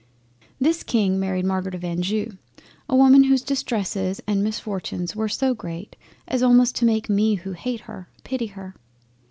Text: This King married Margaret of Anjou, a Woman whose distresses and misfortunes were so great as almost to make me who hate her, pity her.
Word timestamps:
This 0.57 0.81
King 0.81 1.19
married 1.19 1.45
Margaret 1.45 1.75
of 1.75 1.83
Anjou, 1.83 2.31
a 2.89 2.95
Woman 2.95 3.25
whose 3.25 3.43
distresses 3.43 4.19
and 4.25 4.43
misfortunes 4.43 5.15
were 5.15 5.29
so 5.29 5.53
great 5.53 5.95
as 6.27 6.41
almost 6.41 6.75
to 6.77 6.85
make 6.85 7.07
me 7.07 7.35
who 7.35 7.51
hate 7.51 7.81
her, 7.81 8.09
pity 8.23 8.47
her. 8.47 8.73